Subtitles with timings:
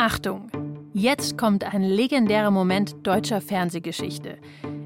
[0.00, 0.50] Achtung!
[0.94, 4.38] Jetzt kommt ein legendärer Moment deutscher Fernsehgeschichte.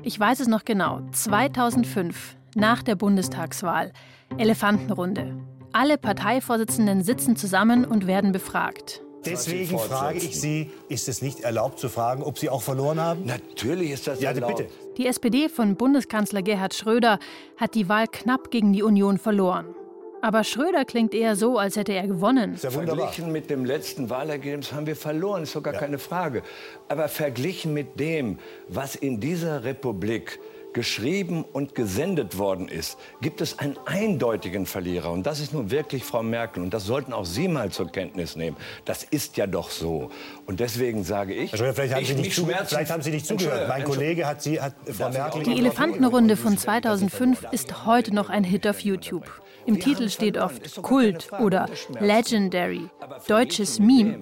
[0.02, 1.02] Ich weiß es noch genau.
[1.12, 3.92] 2005, nach der Bundestagswahl.
[4.38, 5.36] Elefantenrunde.
[5.72, 9.02] Alle Parteivorsitzenden sitzen zusammen und werden befragt.
[9.24, 13.24] Deswegen frage ich Sie, ist es nicht erlaubt zu fragen, ob Sie auch verloren haben?
[13.24, 14.56] Natürlich ist das ja, erlaubt.
[14.56, 14.70] bitte.
[14.96, 17.20] Die SPD von Bundeskanzler Gerhard Schröder
[17.56, 19.76] hat die Wahl knapp gegen die Union verloren.
[20.25, 22.57] Aber Schröder klingt eher so, als hätte er gewonnen.
[22.62, 22.70] Ja.
[22.70, 25.80] Verglichen mit dem letzten Wahlergebnis haben wir verloren, ist doch gar Ja.
[25.80, 26.43] keine Frage.
[26.89, 30.40] Aber verglichen mit dem, was in dieser Republik
[30.72, 35.12] geschrieben und gesendet worden ist, gibt es einen eindeutigen Verlierer.
[35.12, 36.62] Und das ist nun wirklich Frau Merkel.
[36.62, 38.56] Und das sollten auch Sie mal zur Kenntnis nehmen.
[38.87, 40.09] Das ist ja doch so.
[40.47, 43.11] Und deswegen sage ich, Herr Schröder, vielleicht haben, ich, Sie nicht, schmerzen- vielleicht haben Sie
[43.11, 43.69] nicht zugehört.
[43.69, 45.43] Mein Kollege hat, Sie, hat Frau Merkel...
[45.43, 49.25] Die Elefantenrunde von 2005 ist heute noch ein Hit auf YouTube.
[49.67, 51.69] Im Titel steht oft Kult oder
[52.01, 52.89] Legendary,
[53.27, 54.21] deutsches Meme.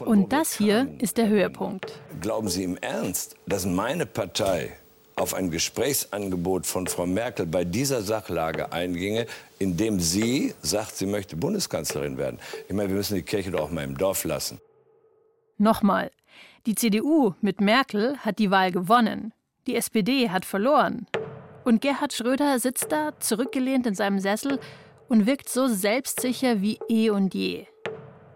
[0.00, 2.00] Und das hier ist der Höhepunkt.
[2.20, 4.72] Glauben Sie im Ernst, dass meine Partei
[5.16, 9.26] auf ein Gesprächsangebot von Frau Merkel bei dieser Sachlage einginge,
[9.58, 12.38] indem sie sagt, sie möchte Bundeskanzlerin werden?
[12.68, 14.60] Ich meine, wir müssen die Kirche doch auch mal im Dorf lassen.
[15.58, 16.10] Nochmal.
[16.66, 19.32] Die CDU mit Merkel hat die Wahl gewonnen.
[19.66, 21.06] Die SPD hat verloren.
[21.64, 24.58] Und Gerhard Schröder sitzt da, zurückgelehnt in seinem Sessel
[25.12, 27.66] und wirkt so selbstsicher wie eh und je.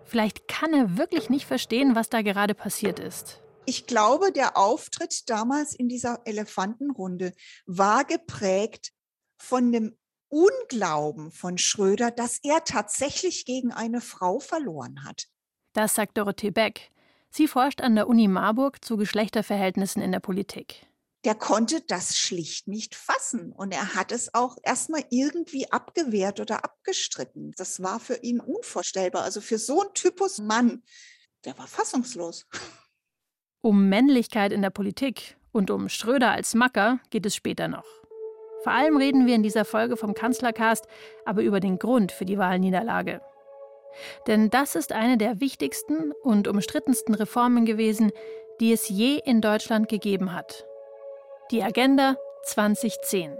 [0.04, 3.42] Vielleicht kann er wirklich nicht verstehen, was da gerade passiert ist.
[3.64, 7.32] Ich glaube, der Auftritt damals in dieser Elefantenrunde
[7.64, 8.92] war geprägt
[9.38, 9.96] von dem
[10.28, 15.28] Unglauben von Schröder, dass er tatsächlich gegen eine Frau verloren hat.
[15.72, 16.90] Das sagt Dorothee Beck.
[17.30, 20.85] Sie forscht an der Uni Marburg zu Geschlechterverhältnissen in der Politik.
[21.26, 26.64] Der konnte das schlicht nicht fassen und er hat es auch erstmal irgendwie abgewehrt oder
[26.64, 27.52] abgestritten.
[27.56, 29.24] Das war für ihn unvorstellbar.
[29.24, 30.84] Also für so einen Typus Mann,
[31.44, 32.46] der war fassungslos.
[33.60, 37.88] Um Männlichkeit in der Politik und um Schröder als Macker geht es später noch.
[38.62, 40.86] Vor allem reden wir in dieser Folge vom Kanzlercast
[41.24, 43.20] aber über den Grund für die Wahlniederlage.
[44.28, 48.12] Denn das ist eine der wichtigsten und umstrittensten Reformen gewesen,
[48.60, 50.64] die es je in Deutschland gegeben hat.
[51.52, 53.38] Die Agenda 2010.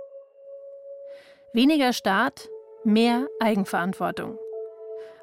[1.53, 2.49] Weniger Staat,
[2.85, 4.39] mehr Eigenverantwortung.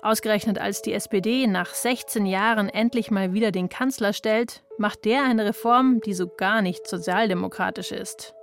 [0.01, 5.23] Ausgerechnet als die SPD nach 16 Jahren endlich mal wieder den Kanzler stellt, macht der
[5.23, 8.33] eine Reform, die so gar nicht sozialdemokratisch ist.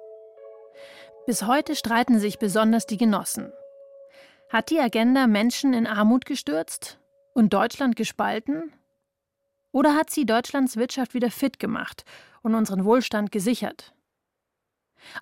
[1.27, 3.53] Bis heute streiten sich besonders die Genossen.
[4.49, 6.99] Hat die Agenda Menschen in Armut gestürzt
[7.35, 8.73] und Deutschland gespalten?
[9.71, 12.05] Oder hat sie Deutschlands Wirtschaft wieder fit gemacht
[12.41, 13.93] und unseren Wohlstand gesichert?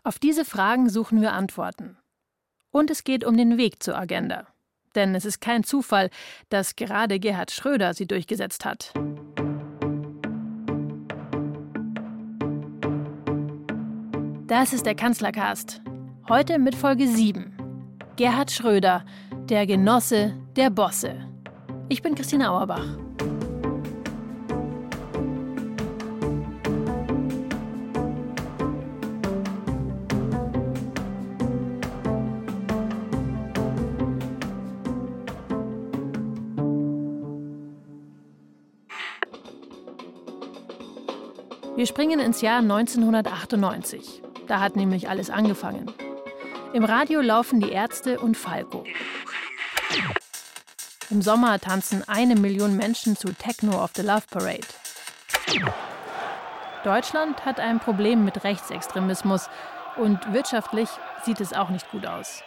[0.04, 1.96] Auf diese Fragen suchen wir Antworten.
[2.70, 4.46] Und es geht um den Weg zur Agenda.
[4.94, 6.10] Denn es ist kein Zufall,
[6.48, 8.92] dass gerade Gerhard Schröder sie durchgesetzt hat.
[14.46, 15.82] Das ist der Kanzlercast.
[16.28, 17.54] Heute mit Folge 7.
[18.16, 19.04] Gerhard Schröder,
[19.48, 21.28] der Genosse der Bosse.
[21.88, 22.84] Ich bin Christina Auerbach.
[41.78, 44.20] Wir springen ins Jahr 1998.
[44.48, 45.88] Da hat nämlich alles angefangen.
[46.72, 48.82] Im Radio laufen die Ärzte und Falco.
[51.08, 54.66] Im Sommer tanzen eine Million Menschen zu Techno of the Love Parade.
[56.82, 59.48] Deutschland hat ein Problem mit Rechtsextremismus
[59.96, 60.88] und wirtschaftlich
[61.22, 62.42] sieht es auch nicht gut aus.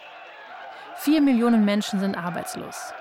[0.96, 2.92] Vier Millionen Menschen sind arbeitslos.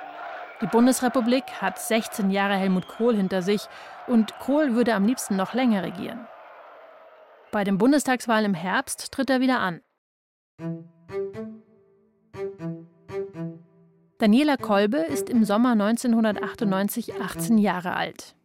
[0.61, 3.67] Die Bundesrepublik hat 16 Jahre Helmut Kohl hinter sich
[4.11, 6.27] und Kohl würde am liebsten noch länger regieren.
[7.51, 9.81] Bei den Bundestagswahlen im Herbst tritt er wieder an.
[14.19, 18.35] Daniela Kolbe ist im Sommer 1998 18 Jahre alt.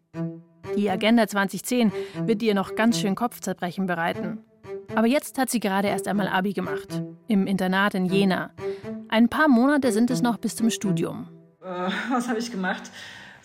[0.77, 1.93] Die Agenda 2010
[2.23, 4.39] wird ihr noch ganz schön Kopfzerbrechen bereiten.
[4.95, 7.03] Aber jetzt hat sie gerade erst einmal Abi gemacht.
[7.29, 8.51] Im Internat in Jena.
[9.09, 11.29] Ein paar Monate sind es noch bis zum Studium.
[11.63, 11.67] Äh,
[12.11, 12.91] was habe ich gemacht?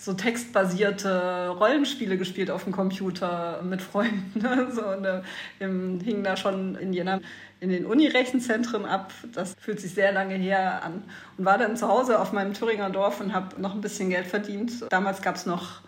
[0.04, 4.40] So textbasierte Rollenspiele gespielt auf dem Computer mit Freunden.
[4.42, 4.68] ne?
[4.72, 5.22] So, und, äh,
[5.60, 7.20] im- hing da schon in Jena
[7.60, 9.14] in den Unirechenzentren ab.
[9.34, 11.04] Das fühlt sich sehr lange her an.
[11.38, 14.26] Und war dann zu Hause auf meinem Thüringer Dorf und habe noch ein bisschen Geld
[14.26, 14.72] verdient.
[14.90, 15.82] Damals gab es noch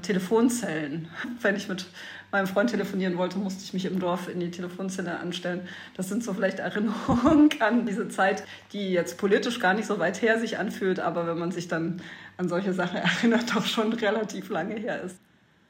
[0.00, 1.08] Telefonzellen.
[1.42, 1.84] Wenn ich mit
[2.30, 5.66] meinem Freund telefonieren wollte, musste ich mich im Dorf in die Telefonzelle anstellen.
[5.96, 10.20] Das sind so vielleicht Erinnerungen an diese Zeit, die jetzt politisch gar nicht so weit
[10.20, 12.02] her sich anfühlt, aber wenn man sich dann
[12.36, 15.18] an solche Sachen erinnert, doch schon relativ lange her ist.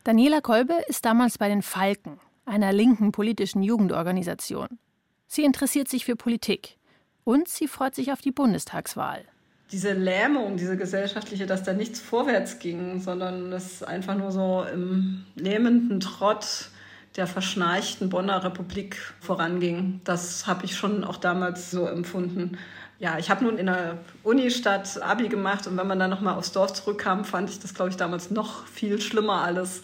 [0.05, 4.79] Daniela Kolbe ist damals bei den Falken, einer linken politischen Jugendorganisation.
[5.27, 6.79] Sie interessiert sich für Politik
[7.25, 9.27] und sie freut sich auf die Bundestagswahl.
[9.71, 15.27] Diese Lähmung, diese gesellschaftliche, dass da nichts vorwärts ging, sondern es einfach nur so im
[15.35, 16.71] lähmenden Trott
[17.17, 20.01] der verschnarchten Bonner Republik voranging.
[20.05, 22.57] Das habe ich schon auch damals so empfunden.
[23.01, 26.53] Ja, ich habe nun in der Unistadt Abi gemacht und wenn man dann nochmal aufs
[26.53, 29.83] Dorf zurückkam, fand ich das, glaube ich, damals noch viel schlimmer alles,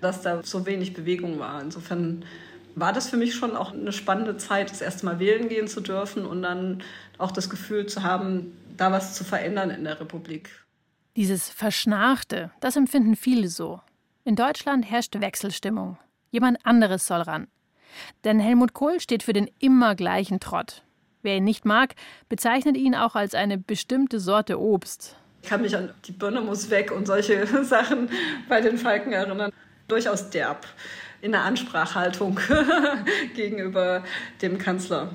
[0.00, 1.60] dass da so wenig Bewegung war.
[1.60, 2.24] Insofern
[2.74, 5.80] war das für mich schon auch eine spannende Zeit, das erste Mal wählen gehen zu
[5.80, 6.82] dürfen und dann
[7.18, 10.50] auch das Gefühl zu haben, da was zu verändern in der Republik.
[11.16, 13.80] Dieses Verschnarchte, das empfinden viele so.
[14.24, 15.98] In Deutschland herrscht Wechselstimmung.
[16.30, 17.46] Jemand anderes soll ran.
[18.24, 20.82] Denn Helmut Kohl steht für den immer gleichen Trott.
[21.22, 21.94] Wer ihn nicht mag,
[22.28, 25.16] bezeichnet ihn auch als eine bestimmte Sorte Obst.
[25.42, 28.10] Ich kann mich an die Birne muss weg und solche Sachen
[28.48, 29.52] bei den Falken erinnern.
[29.88, 30.66] Durchaus derb
[31.20, 32.40] in der Ansprachhaltung
[33.34, 34.02] gegenüber
[34.42, 35.14] dem Kanzler.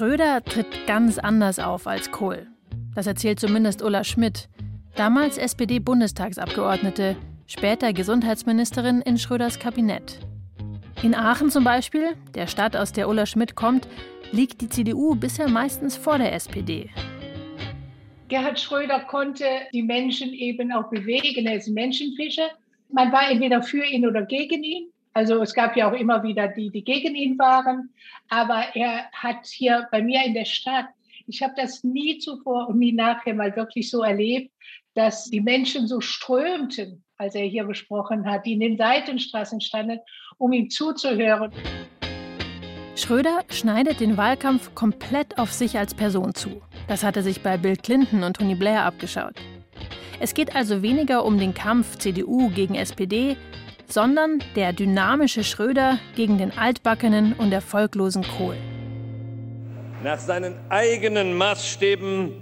[0.00, 2.46] Schröder tritt ganz anders auf als Kohl.
[2.94, 4.48] Das erzählt zumindest Ulla Schmidt,
[4.96, 7.16] damals SPD-Bundestagsabgeordnete,
[7.46, 10.20] später Gesundheitsministerin in Schröders Kabinett.
[11.02, 13.88] In Aachen zum Beispiel, der Stadt, aus der Ulla Schmidt kommt,
[14.32, 16.88] liegt die CDU bisher meistens vor der SPD.
[18.28, 19.44] Gerhard Schröder konnte
[19.74, 21.44] die Menschen eben auch bewegen.
[21.44, 22.48] Er ist ein Menschenfischer.
[22.88, 24.90] Man war entweder für ihn oder gegen ihn.
[25.12, 27.90] Also es gab ja auch immer wieder die, die gegen ihn waren.
[28.28, 30.86] Aber er hat hier bei mir in der Stadt,
[31.26, 34.52] ich habe das nie zuvor und nie nachher mal wirklich so erlebt,
[34.94, 40.00] dass die Menschen so strömten, als er hier gesprochen hat, die in den Seitenstraßen standen,
[40.38, 41.52] um ihm zuzuhören.
[42.96, 46.60] Schröder schneidet den Wahlkampf komplett auf sich als Person zu.
[46.88, 49.34] Das hatte sich bei Bill Clinton und Tony Blair abgeschaut.
[50.18, 53.36] Es geht also weniger um den Kampf CDU gegen SPD,
[53.92, 58.56] sondern der dynamische Schröder gegen den altbackenen und erfolglosen Kohl.
[60.02, 62.32] Nach seinen eigenen Maßstäben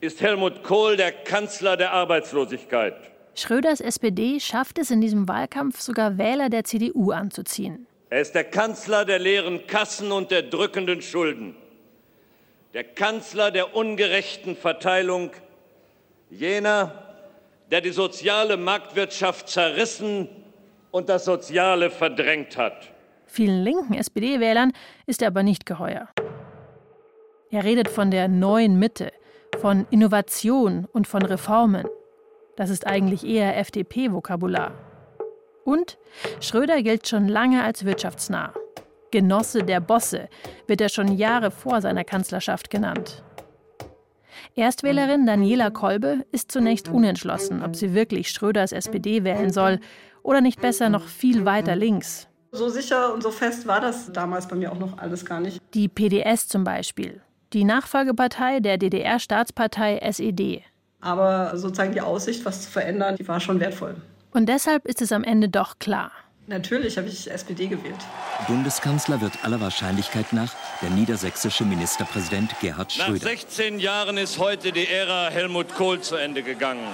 [0.00, 2.94] ist Helmut Kohl der Kanzler der Arbeitslosigkeit.
[3.34, 7.86] Schröders SPD schafft es in diesem Wahlkampf sogar Wähler der CDU anzuziehen.
[8.10, 11.54] Er ist der Kanzler der leeren Kassen und der drückenden Schulden.
[12.74, 15.30] Der Kanzler der ungerechten Verteilung.
[16.30, 17.07] Jener,
[17.70, 20.28] der die soziale Marktwirtschaft zerrissen
[20.90, 22.92] und das Soziale verdrängt hat.
[23.26, 24.72] Vielen linken SPD-Wählern
[25.06, 26.08] ist er aber nicht geheuer.
[27.50, 29.12] Er redet von der neuen Mitte,
[29.60, 31.86] von Innovation und von Reformen.
[32.56, 34.72] Das ist eigentlich eher FDP-Vokabular.
[35.64, 35.98] Und
[36.40, 38.54] Schröder gilt schon lange als wirtschaftsnah.
[39.10, 40.28] Genosse der Bosse
[40.66, 43.22] wird er schon Jahre vor seiner Kanzlerschaft genannt.
[44.58, 49.78] Erstwählerin Daniela Kolbe ist zunächst unentschlossen, ob sie wirklich Schröders SPD wählen soll
[50.24, 52.26] oder nicht besser noch viel weiter links.
[52.50, 55.60] So sicher und so fest war das damals bei mir auch noch alles gar nicht.
[55.74, 57.20] Die PDS zum Beispiel,
[57.52, 60.64] die Nachfolgepartei der DDR-Staatspartei SED.
[61.00, 63.94] Aber sozusagen die Aussicht, was zu verändern, die war schon wertvoll.
[64.32, 66.10] Und deshalb ist es am Ende doch klar.
[66.48, 67.98] Natürlich habe ich SPD gewählt.
[68.46, 70.50] Bundeskanzler wird aller Wahrscheinlichkeit nach
[70.80, 73.12] der niedersächsische Ministerpräsident Gerhard Schröder.
[73.12, 76.88] Nach 16 Jahren ist heute die Ära Helmut Kohl zu Ende gegangen.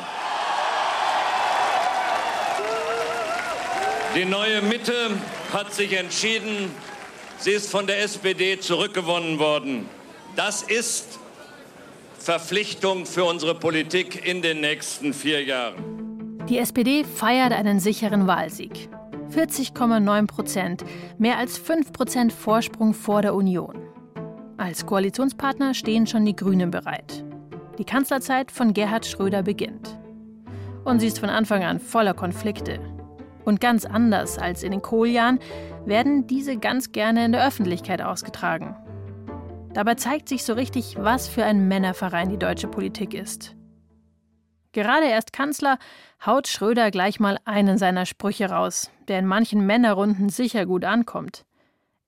[4.16, 5.10] Die neue Mitte
[5.52, 6.72] hat sich entschieden,
[7.38, 9.88] sie ist von der SPD zurückgewonnen worden.
[10.34, 11.20] Das ist
[12.18, 15.94] Verpflichtung für unsere Politik in den nächsten vier Jahren.
[16.48, 18.88] Die SPD feiert einen sicheren Wahlsieg.
[19.34, 20.84] 40,9 Prozent,
[21.18, 23.74] mehr als 5 Prozent Vorsprung vor der Union.
[24.56, 27.24] Als Koalitionspartner stehen schon die Grünen bereit.
[27.78, 29.98] Die Kanzlerzeit von Gerhard Schröder beginnt.
[30.84, 32.78] Und sie ist von Anfang an voller Konflikte.
[33.44, 35.40] Und ganz anders als in den Kohljahren
[35.84, 38.76] werden diese ganz gerne in der Öffentlichkeit ausgetragen.
[39.72, 43.56] Dabei zeigt sich so richtig, was für ein Männerverein die deutsche Politik ist.
[44.74, 45.78] Gerade erst Kanzler
[46.26, 51.44] haut Schröder gleich mal einen seiner Sprüche raus, der in manchen Männerrunden sicher gut ankommt.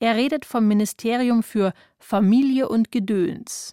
[0.01, 3.73] Er redet vom Ministerium für Familie und Gedöns.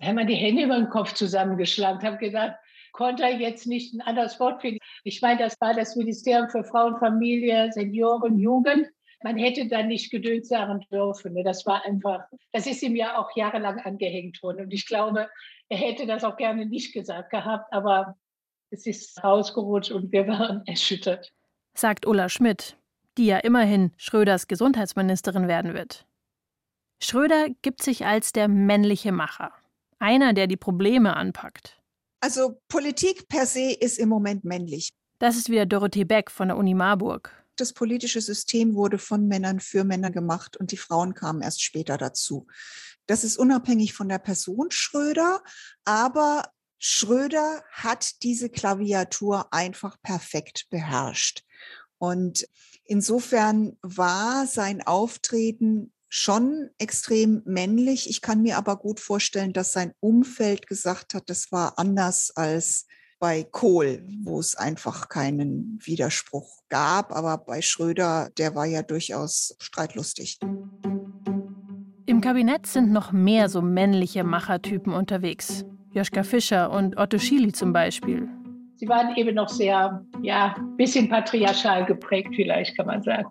[0.00, 2.56] Ich habe mir die Hände über den Kopf zusammengeschlagen, habe gedacht,
[2.90, 4.80] konnte er jetzt nicht ein anderes Wort finden.
[5.04, 8.88] Ich meine, das war das Ministerium für Frauen, Familie, Senioren, Jugend.
[9.22, 11.34] Man hätte da nicht Gedöns sagen dürfen.
[11.34, 11.44] Ne?
[11.44, 14.64] Das war einfach, das ist ihm ja auch jahrelang angehängt worden.
[14.64, 15.30] Und ich glaube,
[15.68, 18.16] er hätte das auch gerne nicht gesagt gehabt, aber
[18.72, 21.32] es ist rausgerutscht und wir waren erschüttert.
[21.74, 22.76] Sagt Ulla Schmidt,
[23.18, 26.06] die ja immerhin Schröders Gesundheitsministerin werden wird.
[27.00, 29.52] Schröder gibt sich als der männliche Macher,
[29.98, 31.80] einer, der die Probleme anpackt.
[32.20, 34.90] Also Politik per se ist im Moment männlich.
[35.18, 37.32] Das ist wieder Dorothee Beck von der Uni Marburg.
[37.56, 41.98] Das politische System wurde von Männern für Männer gemacht und die Frauen kamen erst später
[41.98, 42.46] dazu.
[43.06, 45.42] Das ist unabhängig von der Person Schröder,
[45.84, 46.44] aber
[46.84, 51.44] Schröder hat diese Klaviatur einfach perfekt beherrscht.
[51.98, 52.48] Und
[52.84, 58.10] insofern war sein Auftreten schon extrem männlich.
[58.10, 62.86] Ich kann mir aber gut vorstellen, dass sein Umfeld gesagt hat, das war anders als
[63.20, 67.12] bei Kohl, wo es einfach keinen Widerspruch gab.
[67.12, 70.40] Aber bei Schröder, der war ja durchaus streitlustig.
[72.06, 75.64] Im Kabinett sind noch mehr so männliche Machertypen unterwegs.
[75.92, 78.28] Joschka Fischer und Otto Schily zum Beispiel.
[78.76, 83.28] Sie waren eben noch sehr, ja, bisschen patriarchal geprägt, vielleicht kann man sagen.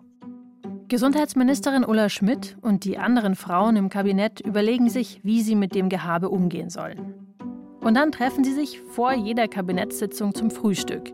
[0.88, 5.88] Gesundheitsministerin Ulla Schmidt und die anderen Frauen im Kabinett überlegen sich, wie sie mit dem
[5.88, 7.14] Gehabe umgehen sollen.
[7.80, 11.12] Und dann treffen sie sich vor jeder Kabinettssitzung zum Frühstück.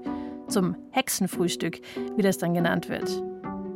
[0.48, 1.80] Zum Hexenfrühstück,
[2.16, 3.22] wie das dann genannt wird.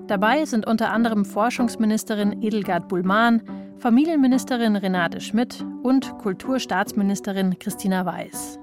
[0.08, 3.42] Dabei sind unter anderem Forschungsministerin Edelgard Bullmann,
[3.82, 8.60] Familienministerin Renate Schmidt und Kulturstaatsministerin Christina Weiß.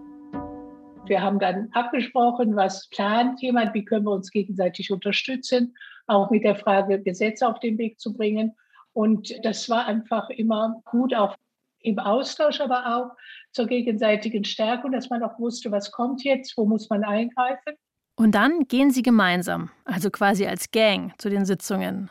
[1.07, 5.75] Wir haben dann abgesprochen, was plant jemand, wie können wir uns gegenseitig unterstützen,
[6.07, 8.55] auch mit der Frage, Gesetze auf den Weg zu bringen.
[8.93, 11.35] Und das war einfach immer gut, auch
[11.81, 13.11] im Austausch, aber auch
[13.51, 17.73] zur gegenseitigen Stärkung, dass man auch wusste, was kommt jetzt, wo muss man eingreifen.
[18.15, 22.09] Und dann gehen sie gemeinsam, also quasi als Gang, zu den Sitzungen.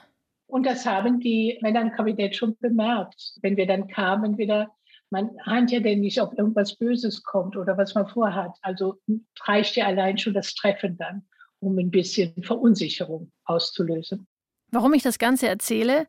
[0.48, 3.34] Und das haben die Männer im Kabinett schon bemerkt.
[3.42, 4.74] Wenn wir dann kamen, wieder
[5.10, 8.56] man ahnt ja denn nicht, ob irgendwas Böses kommt oder was man vorhat.
[8.62, 8.96] Also
[9.44, 11.22] reicht ja allein schon das Treffen dann,
[11.60, 14.26] um ein bisschen Verunsicherung auszulösen.
[14.70, 16.06] Warum ich das Ganze erzähle?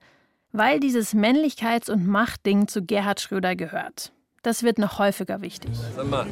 [0.51, 4.11] Weil dieses Männlichkeits- und Machtding zu Gerhard Schröder gehört.
[4.41, 5.71] Das wird noch häufiger wichtig.
[5.95, 6.25] Sag mal,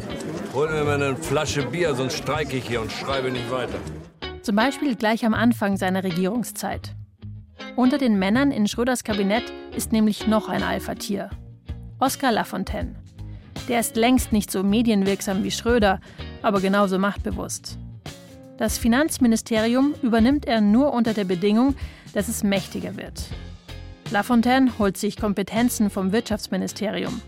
[0.54, 3.78] hol mir mal eine Flasche Bier, sonst streike ich hier und schreibe nicht weiter.
[4.42, 6.96] Zum Beispiel gleich am Anfang seiner Regierungszeit.
[7.78, 9.44] Unter den Männern in Schröders Kabinett
[9.76, 11.30] ist nämlich noch ein Alpha-Tier,
[12.00, 12.96] Oskar Lafontaine.
[13.70, 16.02] Der ist längst nicht so medienwirksam wie Schröder,
[16.42, 17.78] aber genauso machtbewusst.
[18.58, 21.76] Das Finanzministerium übernimmt er nur unter der Bedingung,
[22.16, 23.26] dass es mächtiger wird.
[24.10, 27.22] Lafontaine holt sich Kompetenzen vom Wirtschaftsministerium.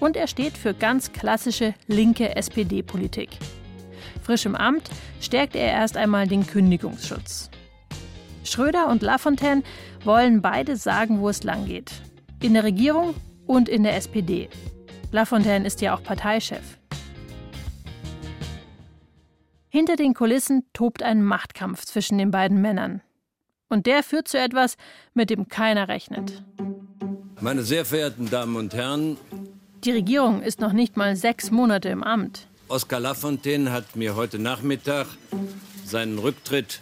[0.00, 3.28] Und er steht für ganz klassische linke SPD-Politik.
[4.24, 4.90] Frisch im Amt
[5.20, 7.48] stärkt er erst einmal den Kündigungsschutz.
[8.52, 9.62] Schröder und Lafontaine
[10.04, 11.90] wollen beide sagen, wo es langgeht.
[12.40, 13.14] In der Regierung
[13.46, 14.50] und in der SPD.
[15.10, 16.78] Lafontaine ist ja auch Parteichef.
[19.68, 23.00] Hinter den Kulissen tobt ein Machtkampf zwischen den beiden Männern.
[23.70, 24.76] Und der führt zu etwas,
[25.14, 26.42] mit dem keiner rechnet.
[27.40, 29.16] Meine sehr verehrten Damen und Herren,
[29.84, 32.46] die Regierung ist noch nicht mal sechs Monate im Amt.
[32.68, 35.06] Oskar Lafontaine hat mir heute Nachmittag
[35.84, 36.80] seinen Rücktritt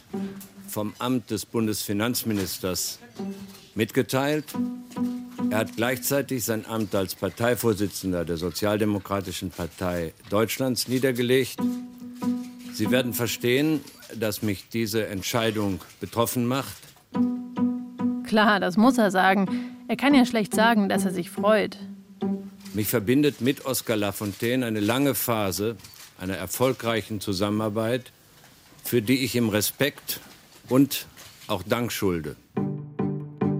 [0.71, 3.01] vom Amt des Bundesfinanzministers
[3.75, 4.45] mitgeteilt.
[5.51, 11.59] Er hat gleichzeitig sein Amt als Parteivorsitzender der Sozialdemokratischen Partei Deutschlands niedergelegt.
[12.73, 13.81] Sie werden verstehen,
[14.15, 16.79] dass mich diese Entscheidung betroffen macht.
[18.25, 19.49] Klar, das muss er sagen.
[19.89, 21.79] Er kann ja schlecht sagen, dass er sich freut.
[22.75, 25.77] Mich verbindet mit Oskar Lafontaine eine lange Phase
[26.21, 28.13] einer erfolgreichen Zusammenarbeit,
[28.85, 30.21] für die ich ihm Respekt
[30.71, 31.07] und
[31.47, 32.37] auch Dank schulde.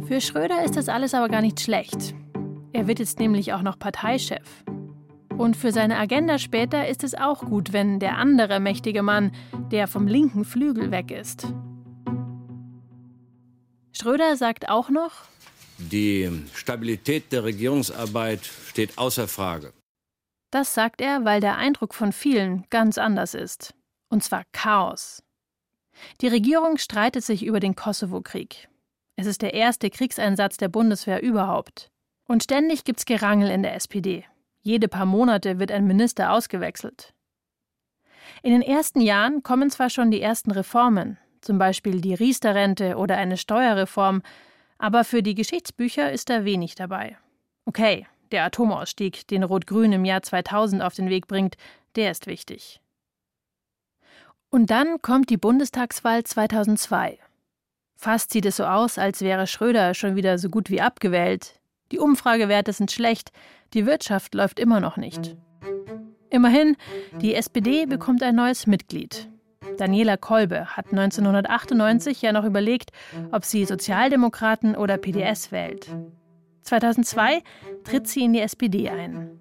[0.07, 2.15] Für Schröder ist das alles aber gar nicht schlecht.
[2.73, 4.65] Er wird jetzt nämlich auch noch Parteichef.
[5.37, 9.33] Und für seine Agenda später ist es auch gut, wenn der andere mächtige Mann,
[9.71, 11.47] der vom linken Flügel weg ist.
[13.93, 15.13] Schröder sagt auch noch,
[15.79, 19.73] die Stabilität der Regierungsarbeit steht außer Frage.
[20.51, 23.75] Das sagt er, weil der Eindruck von vielen ganz anders ist.
[24.11, 25.23] Und zwar Chaos.
[26.21, 28.69] Die Regierung streitet sich über den Kosovo-Krieg.
[29.17, 31.91] Es ist der erste Kriegseinsatz der Bundeswehr überhaupt.
[32.27, 34.25] Und ständig gibt's Gerangel in der SPD.
[34.63, 37.13] Jede paar Monate wird ein Minister ausgewechselt.
[38.43, 43.17] In den ersten Jahren kommen zwar schon die ersten Reformen, zum Beispiel die Riester-Rente oder
[43.17, 44.23] eine Steuerreform,
[44.79, 47.17] aber für die Geschichtsbücher ist da wenig dabei.
[47.67, 51.57] Okay, der Atomausstieg, den Rot-Grün im Jahr 2000 auf den Weg bringt,
[51.97, 52.81] der ist wichtig.
[54.51, 57.19] Und dann kommt die Bundestagswahl 2002.
[57.97, 61.61] Fast sieht es so aus, als wäre Schröder schon wieder so gut wie abgewählt.
[61.93, 63.31] Die Umfragewerte sind schlecht,
[63.75, 65.37] die Wirtschaft läuft immer noch nicht.
[66.31, 66.77] Immerhin,
[67.21, 69.29] die SPD bekommt ein neues Mitglied.
[69.77, 72.91] Daniela Kolbe hat 1998 ja noch überlegt,
[73.33, 75.89] ob sie Sozialdemokraten oder PDS wählt.
[76.63, 77.43] 2002
[77.85, 79.40] tritt sie in die SPD ein.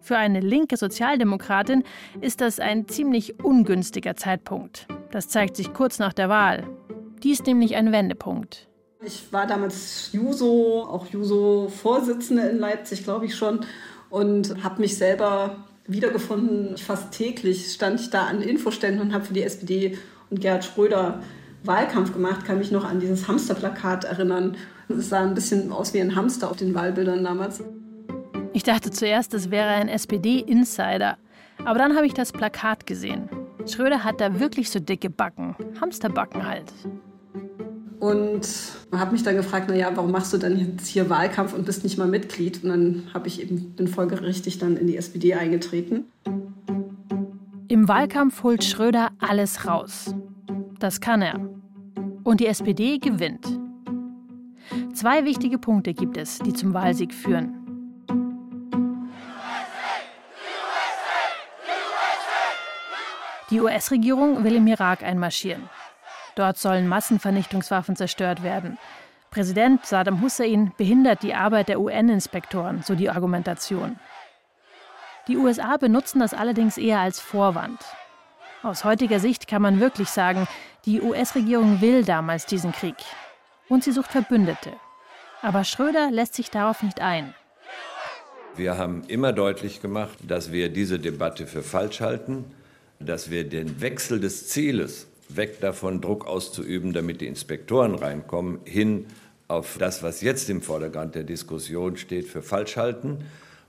[0.00, 1.84] Für eine linke Sozialdemokratin
[2.20, 4.86] ist das ein ziemlich ungünstiger Zeitpunkt.
[5.10, 6.64] Das zeigt sich kurz nach der Wahl.
[7.22, 8.68] Dies nämlich ein Wendepunkt.
[9.04, 13.60] Ich war damals Juso, auch Juso-Vorsitzende in Leipzig, glaube ich schon,
[14.10, 16.76] und habe mich selber wiedergefunden.
[16.76, 19.98] Fast täglich stand ich da an Infoständen und habe für die SPD
[20.30, 21.22] und Gerhard Schröder
[21.64, 22.44] Wahlkampf gemacht.
[22.44, 24.56] Kann mich noch an dieses Hamsterplakat erinnern.
[24.88, 27.62] Es sah ein bisschen aus wie ein Hamster auf den Wahlbildern damals.
[28.52, 31.18] Ich dachte zuerst, es wäre ein SPD-Insider.
[31.64, 33.28] Aber dann habe ich das Plakat gesehen.
[33.66, 35.54] Schröder hat da wirklich so dicke Backen.
[35.80, 36.72] Hamsterbacken halt.
[38.00, 38.48] Und
[38.92, 41.98] habe mich dann gefragt, naja, warum machst du dann jetzt hier Wahlkampf und bist nicht
[41.98, 42.62] mal Mitglied?
[42.62, 46.04] Und dann habe ich eben bin folgerichtig dann in die SPD eingetreten.
[47.66, 50.14] Im Wahlkampf holt Schröder alles raus.
[50.78, 51.38] Das kann er.
[52.22, 53.46] Und die SPD gewinnt.
[54.94, 57.67] Zwei wichtige Punkte gibt es, die zum Wahlsieg führen.
[63.50, 65.68] Die US-Regierung will im Irak einmarschieren.
[66.34, 68.78] Dort sollen Massenvernichtungswaffen zerstört werden.
[69.30, 73.98] Präsident Saddam Hussein behindert die Arbeit der UN-Inspektoren, so die Argumentation.
[75.28, 77.78] Die USA benutzen das allerdings eher als Vorwand.
[78.62, 80.48] Aus heutiger Sicht kann man wirklich sagen,
[80.84, 82.96] die US-Regierung will damals diesen Krieg.
[83.68, 84.72] Und sie sucht Verbündete.
[85.42, 87.34] Aber Schröder lässt sich darauf nicht ein.
[88.56, 92.44] Wir haben immer deutlich gemacht, dass wir diese Debatte für falsch halten,
[93.00, 99.06] dass wir den Wechsel des Zieles weg davon, Druck auszuüben, damit die Inspektoren reinkommen, hin
[99.46, 103.18] auf das, was jetzt im Vordergrund der Diskussion steht, für falsch halten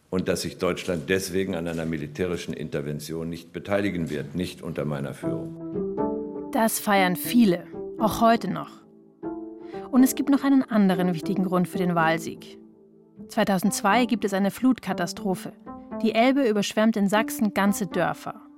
[0.09, 5.13] und dass sich Deutschland deswegen an einer militärischen Intervention nicht beteiligen wird, nicht unter meiner
[5.13, 6.49] Führung.
[6.51, 7.65] Das feiern viele,
[7.99, 8.71] auch heute noch.
[9.91, 12.57] Und es gibt noch einen anderen wichtigen Grund für den Wahlsieg.
[13.27, 15.53] 2002 gibt es eine Flutkatastrophe.
[16.01, 18.48] Die Elbe überschwemmt in Sachsen ganze Dörfer.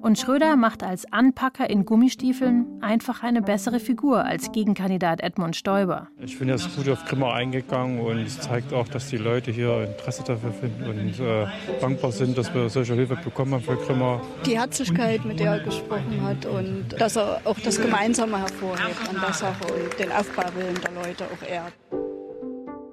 [0.00, 6.08] Und Schröder macht als Anpacker in Gummistiefeln einfach eine bessere Figur als Gegenkandidat Edmund Stoiber.
[6.18, 9.84] Ich bin jetzt gut auf Grimma eingegangen und es zeigt auch, dass die Leute hier
[9.84, 11.46] Interesse dafür finden und äh,
[11.80, 14.20] dankbar sind, dass wir solche Hilfe bekommen haben für Grimma.
[14.46, 19.16] Die Herzlichkeit, mit der er gesprochen hat und dass er auch das Gemeinsame hervorhebt an
[19.20, 21.72] der Sache und den Aufbauwillen der Leute auch ehrt.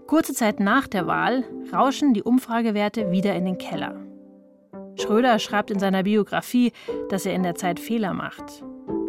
[0.08, 3.96] Kurze Zeit nach der Wahl rauschen die Umfragewerte wieder in den Keller.
[4.98, 6.74] Schröder schreibt in seiner Biografie,
[7.10, 8.64] dass er in der Zeit Fehler macht.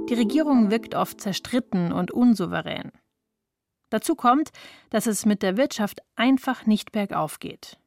[0.09, 2.93] Die Regierung wirkt oft zerstritten und unsouverän.
[3.91, 4.51] Dazu kommt,
[4.91, 7.79] dass es mit der Wirtschaft einfach nicht bergauf geht.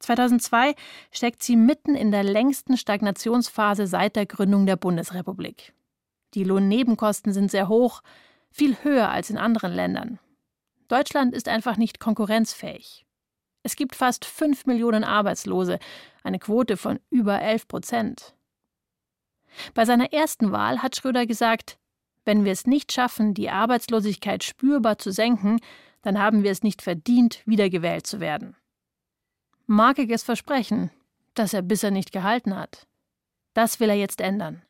[0.00, 0.74] 2002
[1.10, 5.72] steckt sie mitten in der längsten Stagnationsphase seit der Gründung der Bundesrepublik.
[6.34, 8.02] Die Lohnnebenkosten sind sehr hoch,
[8.50, 10.18] viel höher als in anderen Ländern.
[10.88, 13.05] Deutschland ist einfach nicht konkurrenzfähig.
[13.66, 15.80] Es gibt fast fünf Millionen Arbeitslose,
[16.22, 18.36] eine Quote von über 11 Prozent.
[19.74, 21.76] Bei seiner ersten Wahl hat Schröder gesagt,
[22.24, 25.58] wenn wir es nicht schaffen, die Arbeitslosigkeit spürbar zu senken,
[26.02, 28.54] dann haben wir es nicht verdient, wiedergewählt zu werden.
[29.66, 30.92] Markiges Versprechen,
[31.34, 32.86] das er bisher nicht gehalten hat.
[33.52, 34.62] Das will er jetzt ändern.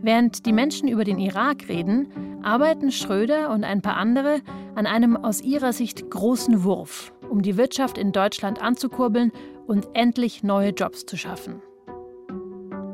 [0.00, 4.40] Während die Menschen über den Irak reden, arbeiten Schröder und ein paar andere
[4.74, 9.32] an einem aus ihrer Sicht großen Wurf, um die Wirtschaft in Deutschland anzukurbeln
[9.66, 11.62] und endlich neue Jobs zu schaffen.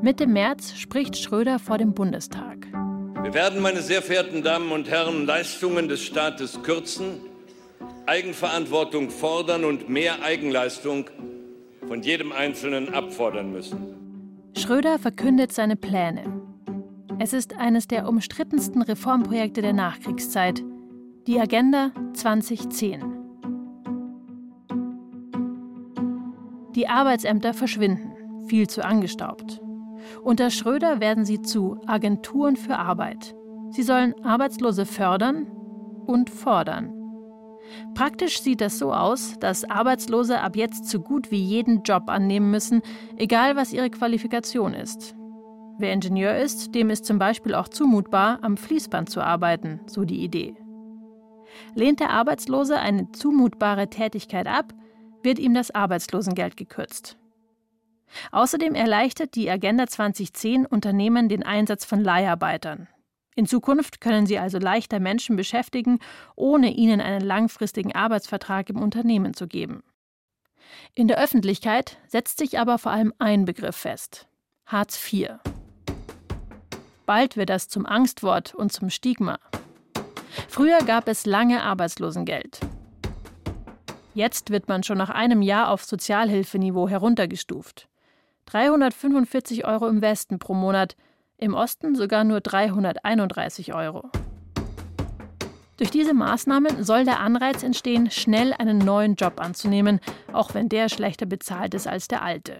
[0.02, 2.66] Mitte März spricht Schröder vor dem Bundestag.
[3.22, 7.20] Wir werden, meine sehr verehrten Damen und Herren, Leistungen des Staates kürzen,
[8.04, 11.08] Eigenverantwortung fordern und mehr Eigenleistung
[11.88, 14.52] von jedem Einzelnen abfordern müssen.
[14.56, 16.24] Schröder verkündet seine Pläne.
[17.18, 20.62] Es ist eines der umstrittensten Reformprojekte der Nachkriegszeit,
[21.26, 23.13] die Agenda 2010.
[26.74, 28.12] Die Arbeitsämter verschwinden,
[28.46, 29.60] viel zu angestaubt.
[30.22, 33.34] Unter Schröder werden sie zu Agenturen für Arbeit.
[33.70, 35.46] Sie sollen Arbeitslose fördern
[36.06, 36.92] und fordern.
[37.94, 42.50] Praktisch sieht das so aus, dass Arbeitslose ab jetzt so gut wie jeden Job annehmen
[42.50, 42.82] müssen,
[43.16, 45.14] egal was ihre Qualifikation ist.
[45.78, 50.22] Wer Ingenieur ist, dem ist zum Beispiel auch zumutbar, am Fließband zu arbeiten, so die
[50.22, 50.54] Idee.
[51.74, 54.72] Lehnt der Arbeitslose eine zumutbare Tätigkeit ab,
[55.24, 57.16] wird ihm das Arbeitslosengeld gekürzt.
[58.30, 62.88] Außerdem erleichtert die Agenda 2010 Unternehmen den Einsatz von Leiharbeitern.
[63.34, 65.98] In Zukunft können sie also leichter Menschen beschäftigen,
[66.36, 69.82] ohne ihnen einen langfristigen Arbeitsvertrag im Unternehmen zu geben.
[70.94, 74.28] In der Öffentlichkeit setzt sich aber vor allem ein Begriff fest
[74.66, 75.30] Hartz IV.
[77.06, 79.38] Bald wird das zum Angstwort und zum Stigma.
[80.48, 82.60] Früher gab es lange Arbeitslosengeld.
[84.14, 87.88] Jetzt wird man schon nach einem Jahr auf Sozialhilfeniveau heruntergestuft.
[88.46, 90.96] 345 Euro im Westen pro Monat,
[91.36, 94.10] im Osten sogar nur 331 Euro.
[95.78, 99.98] Durch diese Maßnahmen soll der Anreiz entstehen, schnell einen neuen Job anzunehmen,
[100.32, 102.58] auch wenn der schlechter bezahlt ist als der alte.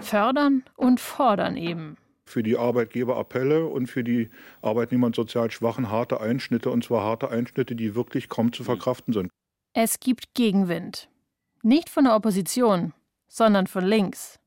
[0.00, 1.96] Fördern und fordern eben.
[2.24, 4.30] Für die Arbeitgeber Appelle und für die
[4.62, 9.14] Arbeitnehmer und sozial Schwachen harte Einschnitte, und zwar harte Einschnitte, die wirklich kaum zu verkraften
[9.14, 9.30] sind.
[9.78, 11.10] Es gibt Gegenwind.
[11.62, 12.94] Nicht von der Opposition,
[13.28, 14.38] sondern von links.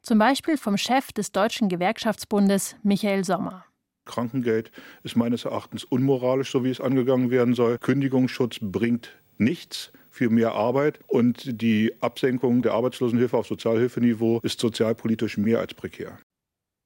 [0.00, 3.66] Zum Beispiel vom Chef des Deutschen Gewerkschaftsbundes, Michael Sommer.
[4.06, 7.76] Krankengeld ist meines Erachtens unmoralisch, so wie es angegangen werden soll.
[7.76, 15.36] Kündigungsschutz bringt nichts für mehr Arbeit und die Absenkung der Arbeitslosenhilfe auf Sozialhilfeniveau ist sozialpolitisch
[15.36, 16.18] mehr als prekär.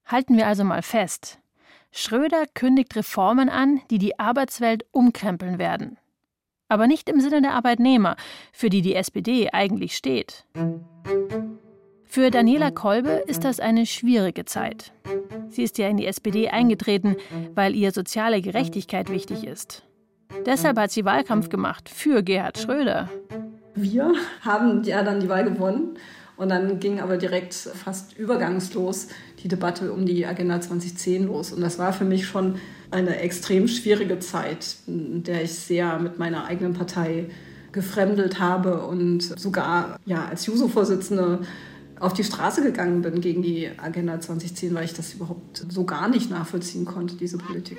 [0.07, 1.39] Halten wir also mal fest.
[1.93, 5.99] Schröder kündigt Reformen an, die die Arbeitswelt umkrempeln werden.
[6.69, 8.17] Aber nicht im Sinne der Arbeitnehmer,
[8.53, 10.45] für die die SPD eigentlich steht.
[12.05, 14.93] Für Daniela Kolbe ist das eine schwierige Zeit.
[15.49, 17.17] Sie ist ja in die SPD eingetreten,
[17.55, 19.85] weil ihr soziale Gerechtigkeit wichtig ist.
[20.45, 23.09] Deshalb hat sie Wahlkampf gemacht für Gerhard Schröder.
[23.75, 25.99] Wir haben ja dann die Wahl gewonnen
[26.37, 29.09] und dann ging aber direkt fast übergangslos
[29.43, 31.53] die Debatte um die Agenda 2010 los.
[31.53, 32.57] Und das war für mich schon
[32.91, 37.31] eine extrem schwierige Zeit, in der ich sehr mit meiner eigenen Partei
[37.73, 41.41] gefremdelt habe und sogar ja, als Juso-Vorsitzende
[41.99, 46.09] auf die Straße gegangen bin gegen die Agenda 2010, weil ich das überhaupt so gar
[46.09, 47.79] nicht nachvollziehen konnte, diese Politik.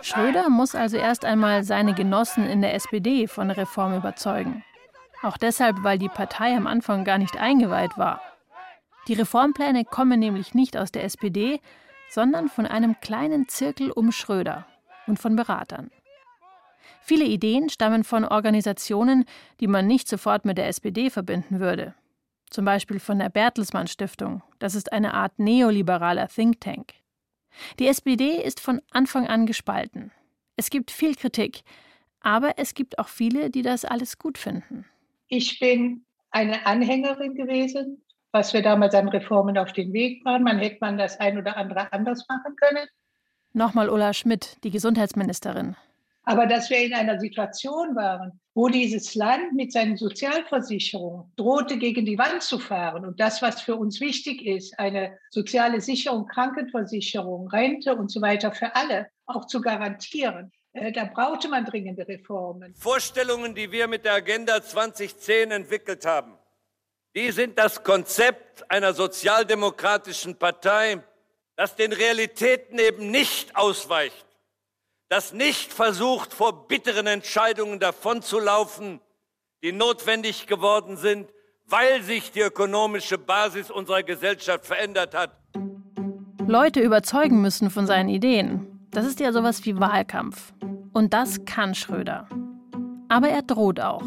[0.00, 4.64] Schröder muss also erst einmal seine Genossen in der SPD von der Reform überzeugen.
[5.22, 8.22] Auch deshalb, weil die Partei am Anfang gar nicht eingeweiht war.
[9.08, 11.60] Die Reformpläne kommen nämlich nicht aus der SPD,
[12.10, 14.66] sondern von einem kleinen Zirkel um Schröder
[15.06, 15.90] und von Beratern.
[17.00, 19.24] Viele Ideen stammen von Organisationen,
[19.60, 21.94] die man nicht sofort mit der SPD verbinden würde.
[22.50, 24.42] Zum Beispiel von der Bertelsmann Stiftung.
[24.58, 26.92] Das ist eine Art neoliberaler Think Tank.
[27.78, 30.12] Die SPD ist von Anfang an gespalten.
[30.56, 31.62] Es gibt viel Kritik,
[32.20, 34.84] aber es gibt auch viele, die das alles gut finden.
[35.28, 40.42] Ich bin eine Anhängerin gewesen, was wir damals an Reformen auf den Weg waren.
[40.42, 42.86] Man hätte man das ein oder andere anders machen können.
[43.52, 45.76] Nochmal Ulla Schmidt, die Gesundheitsministerin.
[46.24, 52.04] Aber dass wir in einer Situation waren, wo dieses Land mit seinen Sozialversicherungen drohte, gegen
[52.04, 53.06] die Wand zu fahren.
[53.06, 58.52] Und das, was für uns wichtig ist, eine soziale Sicherung, Krankenversicherung, Rente und so weiter
[58.52, 60.52] für alle auch zu garantieren.
[60.80, 62.74] Äh, da brauchte man dringende Reformen.
[62.74, 66.38] Vorstellungen, die wir mit der Agenda 2010 entwickelt haben,
[67.14, 71.02] die sind das Konzept einer sozialdemokratischen Partei,
[71.56, 74.26] das den Realitäten eben nicht ausweicht,
[75.08, 79.00] das nicht versucht, vor bitteren Entscheidungen davonzulaufen,
[79.62, 81.32] die notwendig geworden sind,
[81.66, 85.32] weil sich die ökonomische Basis unserer Gesellschaft verändert hat.
[86.46, 88.77] Leute überzeugen müssen von seinen Ideen.
[88.90, 90.52] Das ist ja sowas wie Wahlkampf.
[90.92, 92.28] Und das kann Schröder.
[93.08, 94.04] Aber er droht auch.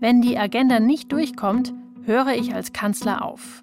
[0.00, 1.72] Wenn die Agenda nicht durchkommt,
[2.04, 3.62] höre ich als Kanzler auf.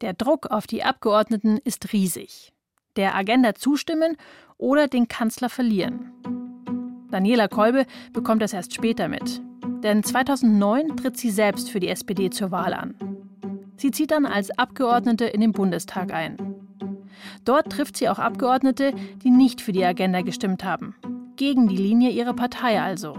[0.00, 2.52] Der Druck auf die Abgeordneten ist riesig.
[2.96, 4.16] Der Agenda zustimmen
[4.58, 6.10] oder den Kanzler verlieren.
[7.10, 9.40] Daniela Kolbe bekommt das erst später mit.
[9.82, 12.94] Denn 2009 tritt sie selbst für die SPD zur Wahl an.
[13.76, 16.36] Sie zieht dann als Abgeordnete in den Bundestag ein.
[17.44, 20.94] Dort trifft sie auch Abgeordnete, die nicht für die Agenda gestimmt haben.
[21.36, 23.16] Gegen die Linie ihrer Partei also.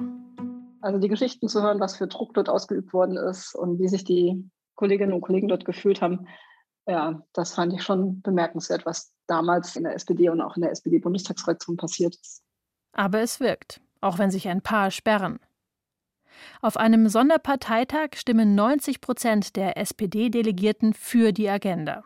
[0.81, 4.03] Also die Geschichten zu hören, was für Druck dort ausgeübt worden ist und wie sich
[4.03, 6.27] die Kolleginnen und Kollegen dort gefühlt haben,
[6.87, 10.71] ja, das fand ich schon bemerkenswert, was damals in der SPD und auch in der
[10.71, 12.43] SPD-Bundestagsfraktion passiert ist.
[12.91, 15.39] Aber es wirkt, auch wenn sich ein paar sperren.
[16.61, 22.03] Auf einem Sonderparteitag stimmen 90 Prozent der SPD-Delegierten für die Agenda.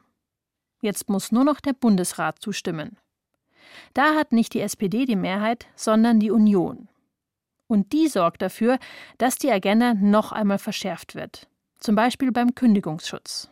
[0.81, 2.97] Jetzt muss nur noch der Bundesrat zustimmen.
[3.93, 6.87] Da hat nicht die SPD die Mehrheit, sondern die Union.
[7.67, 8.77] Und die sorgt dafür,
[9.17, 11.47] dass die Agenda noch einmal verschärft wird.
[11.79, 13.49] Zum Beispiel beim Kündigungsschutz.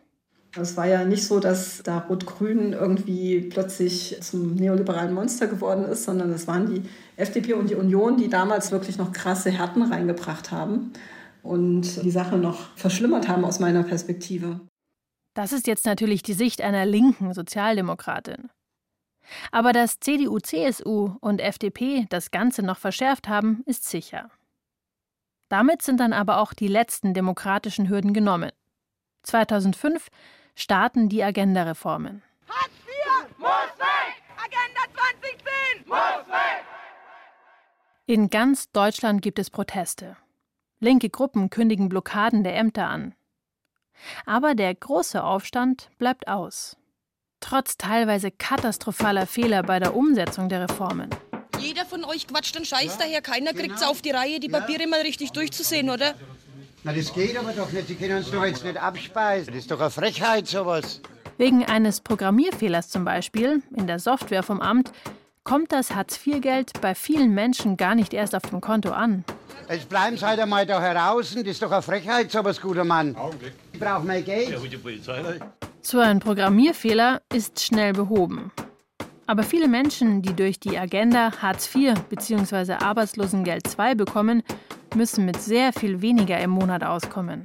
[0.58, 6.06] Es war ja nicht so, dass da Rot-Grün irgendwie plötzlich zum neoliberalen Monster geworden ist,
[6.06, 6.84] sondern es waren die
[7.18, 10.94] FDP und die Union, die damals wirklich noch krasse Härten reingebracht haben
[11.44, 14.62] und die Sache noch verschlimmert haben aus meiner Perspektive.
[15.36, 18.50] Das ist jetzt natürlich die Sicht einer linken Sozialdemokratin.
[19.52, 24.32] Aber dass CDU, CSU und FDP das Ganze noch verschärft haben, ist sicher.
[25.50, 28.52] Damit sind dann aber auch die letzten demokratischen Hürden genommen.
[29.24, 30.08] 2005
[30.56, 32.24] starten die Agenda-Reformen.
[32.48, 34.24] Hartz IV muss weg!
[34.38, 36.66] Agenda 2010 muss weg!
[38.06, 40.16] In ganz Deutschland gibt es Proteste.
[40.80, 43.16] Linke Gruppen kündigen Blockaden der Ämter an.
[44.26, 46.78] Aber der große Aufstand bleibt aus.
[47.40, 51.10] Trotz teilweise katastrophaler Fehler bei der Umsetzung der Reformen.
[51.60, 53.22] Jeder von euch quatscht den Scheiß daher.
[53.22, 56.16] Keiner kriegt es auf die Reihe, die Papiere mal richtig durchzusehen, oder?
[56.84, 57.88] Na, das geht aber doch nicht.
[57.88, 59.54] Sie können uns doch jetzt nicht abspeisen.
[59.54, 61.02] Das ist doch eine Frechheit, sowas.
[61.38, 64.92] Wegen eines Programmierfehlers zum Beispiel in der Software vom Amt
[65.46, 69.24] kommt das Hartz-IV-Geld bei vielen Menschen gar nicht erst auf dem Konto an.
[69.70, 71.34] Jetzt bleiben Sie halt einmal da heraus.
[71.34, 73.16] Das ist doch eine Frechheit, sowas, guter Mann.
[73.72, 74.58] Ich brauche mehr Geld.
[75.82, 78.52] So ein Programmierfehler ist schnell behoben.
[79.28, 82.74] Aber viele Menschen, die durch die Agenda Hartz IV bzw.
[82.74, 84.44] Arbeitslosengeld II bekommen,
[84.96, 87.44] müssen mit sehr viel weniger im Monat auskommen.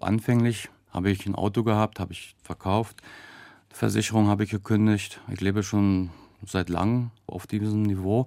[0.00, 3.00] Anfänglich habe ich ein Auto gehabt, habe ich verkauft.
[3.70, 5.20] Versicherung habe ich gekündigt.
[5.32, 6.10] Ich lebe schon
[6.46, 8.26] seit langem auf diesem Niveau.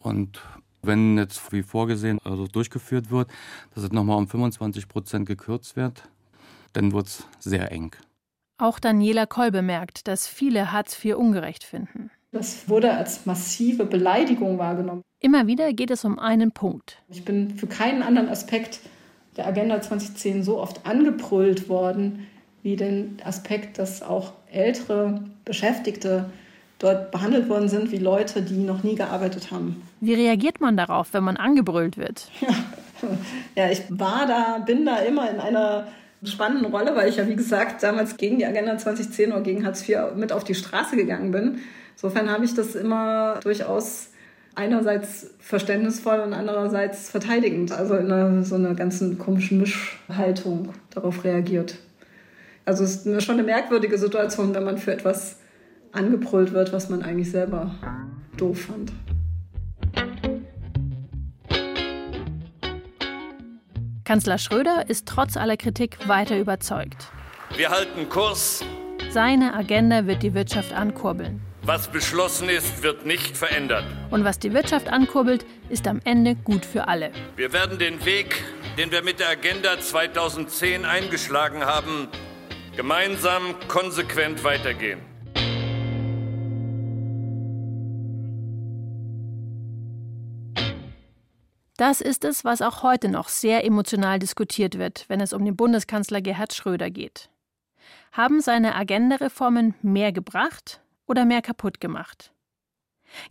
[0.00, 0.40] Und
[0.82, 3.30] wenn jetzt wie vorgesehen also durchgeführt wird,
[3.74, 6.08] dass es nochmal um 25 Prozent gekürzt wird,
[6.72, 7.94] dann wird es sehr eng.
[8.58, 12.10] Auch Daniela Koll bemerkt, dass viele Hartz IV ungerecht finden.
[12.32, 15.02] Das wurde als massive Beleidigung wahrgenommen.
[15.20, 17.02] Immer wieder geht es um einen Punkt.
[17.08, 18.80] Ich bin für keinen anderen Aspekt
[19.36, 22.26] der Agenda 2010 so oft angebrüllt worden,
[22.62, 26.30] wie den Aspekt, dass auch ältere Beschäftigte
[26.82, 29.82] dort behandelt worden sind wie Leute, die noch nie gearbeitet haben.
[30.00, 32.28] Wie reagiert man darauf, wenn man angebrüllt wird?
[32.40, 32.48] Ja,
[33.64, 35.86] ja ich war da, bin da immer in einer
[36.24, 39.88] spannenden Rolle, weil ich ja, wie gesagt, damals gegen die Agenda 2010 oder gegen Hartz
[39.88, 41.60] IV mit auf die Straße gegangen bin.
[41.94, 44.08] Insofern habe ich das immer durchaus
[44.54, 51.76] einerseits verständnisvoll und andererseits verteidigend, also in einer, so einer ganzen komischen Mischhaltung darauf reagiert.
[52.64, 55.38] Also es ist schon eine merkwürdige Situation, wenn man für etwas
[55.92, 57.74] angebrüllt wird, was man eigentlich selber
[58.36, 58.92] doof fand.
[64.04, 67.08] Kanzler Schröder ist trotz aller Kritik weiter überzeugt.
[67.56, 68.64] Wir halten Kurs.
[69.10, 71.40] Seine Agenda wird die Wirtschaft ankurbeln.
[71.64, 73.84] Was beschlossen ist, wird nicht verändert.
[74.10, 77.12] Und was die Wirtschaft ankurbelt, ist am Ende gut für alle.
[77.36, 78.42] Wir werden den Weg,
[78.76, 82.08] den wir mit der Agenda 2010 eingeschlagen haben,
[82.74, 85.11] gemeinsam konsequent weitergehen.
[91.76, 95.56] Das ist es, was auch heute noch sehr emotional diskutiert wird, wenn es um den
[95.56, 97.30] Bundeskanzler Gerhard Schröder geht.
[98.12, 102.32] Haben seine Agenda-Reformen mehr gebracht oder mehr kaputt gemacht?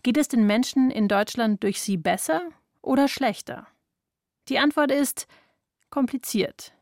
[0.04, 2.42] Geht es den Menschen in Deutschland durch sie besser
[2.82, 3.68] oder schlechter?
[4.50, 5.28] Die Antwort ist
[5.90, 6.74] kompliziert.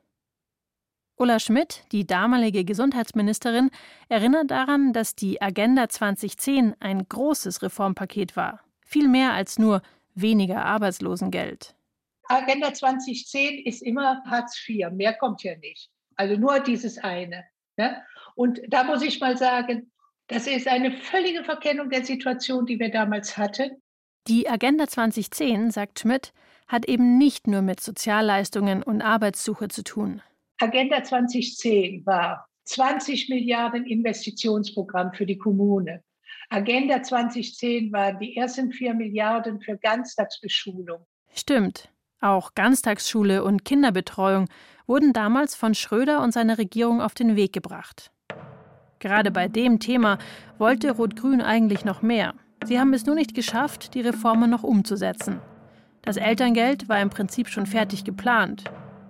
[1.17, 3.71] Ulla Schmidt, die damalige Gesundheitsministerin,
[4.07, 9.81] erinnert daran, dass die Agenda 2010 ein großes Reformpaket war, viel mehr als nur
[10.21, 11.75] weniger Arbeitslosengeld.
[12.27, 15.89] Agenda 2010 ist immer Hartz IV, mehr kommt ja nicht.
[16.15, 17.45] Also nur dieses eine.
[17.77, 18.01] Ne?
[18.35, 19.91] Und da muss ich mal sagen,
[20.27, 23.81] das ist eine völlige Verkennung der Situation, die wir damals hatten.
[24.27, 26.33] Die Agenda 2010, sagt Schmidt,
[26.67, 30.21] hat eben nicht nur mit Sozialleistungen und Arbeitssuche zu tun.
[30.59, 36.03] Agenda 2010 war 20 Milliarden Investitionsprogramm für die Kommune.
[36.51, 41.05] Agenda 2010 waren die ersten 4 Milliarden für Ganztagsbeschulung.
[41.31, 41.89] Stimmt.
[42.21, 44.49] Auch Ganztagsschule und Kinderbetreuung
[44.87, 48.11] wurden damals von Schröder und seiner Regierung auf den Weg gebracht.
[48.97, 50.17] Gerade bei dem Thema
[50.57, 52.33] wollte Rot-Grün eigentlich noch mehr.
[52.65, 55.39] Sie haben es nur nicht geschafft, die Reformen noch umzusetzen.
[56.01, 58.63] Das Elterngeld war im Prinzip schon fertig geplant.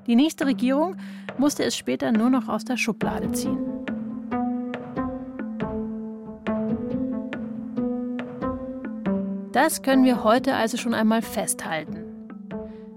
[0.07, 0.97] Die nächste Regierung
[1.37, 3.57] musste es später nur noch aus der Schublade ziehen.
[9.61, 12.05] Das können wir heute also schon einmal festhalten.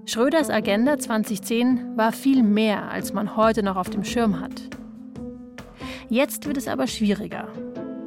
[0.07, 4.62] Schröders Agenda 2010 war viel mehr, als man heute noch auf dem Schirm hat.
[6.09, 7.48] Jetzt wird es aber schwieriger.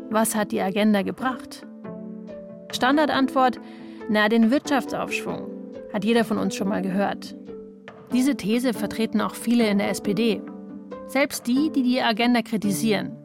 [0.10, 1.68] Was hat die Agenda gebracht?
[2.72, 3.60] Standardantwort,
[4.08, 5.52] na den Wirtschaftsaufschwung.
[5.92, 7.36] Hat jeder von uns schon mal gehört.
[8.14, 10.42] Diese These vertreten auch viele in der SPD.
[11.08, 13.18] Selbst die, die die Agenda kritisieren.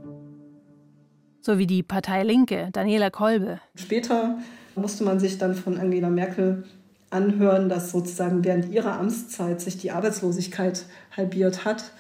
[1.41, 3.61] So wie die Partei Linke, Daniela Kolbe.
[3.77, 4.37] Später
[4.81, 6.65] musste man sich dann von Angela Merkel
[7.11, 10.85] anhören, dass sozusagen während ihrer Amtszeit sich die Arbeitslosigkeit
[11.17, 11.93] halbiert hat.